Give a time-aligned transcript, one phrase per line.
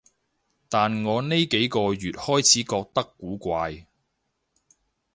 [0.67, 3.85] 但我呢幾個月開始覺得古怪